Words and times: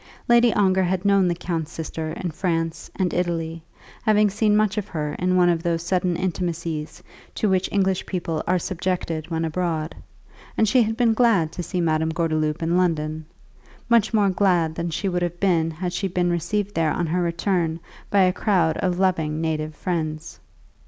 Lady 0.27 0.51
Ongar 0.51 0.81
had 0.81 1.05
known 1.05 1.27
the 1.27 1.35
count's 1.35 1.71
sister 1.71 2.09
in 2.13 2.31
France 2.31 2.89
and 2.95 3.13
Italy, 3.13 3.61
having 4.01 4.31
seen 4.31 4.57
much 4.57 4.75
of 4.79 4.87
her 4.87 5.13
in 5.19 5.35
one 5.35 5.47
of 5.47 5.61
those 5.61 5.83
sudden 5.83 6.15
intimacies 6.15 7.03
to 7.35 7.47
which 7.47 7.69
English 7.71 8.07
people 8.07 8.41
are 8.47 8.57
subject 8.57 9.29
when 9.29 9.45
abroad; 9.45 9.93
and 10.57 10.67
she 10.67 10.81
had 10.81 10.97
been 10.97 11.13
glad 11.13 11.51
to 11.51 11.61
see 11.61 11.79
Madame 11.79 12.09
Gordeloup 12.09 12.63
in 12.63 12.77
London, 12.77 13.27
much 13.89 14.11
more 14.11 14.31
glad 14.31 14.73
than 14.73 14.89
she 14.89 15.07
would 15.07 15.21
have 15.21 15.39
been 15.39 15.69
had 15.69 15.93
she 15.93 16.07
been 16.07 16.31
received 16.31 16.73
there 16.73 16.91
on 16.91 17.05
her 17.05 17.21
return 17.21 17.79
by 18.09 18.21
a 18.23 18.33
crowd 18.33 18.77
of 18.77 18.97
loving 18.97 19.39
native 19.39 19.75
friends. 19.75 20.39